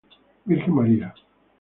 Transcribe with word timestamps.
Virgen 0.45 0.73
María. 0.73 1.13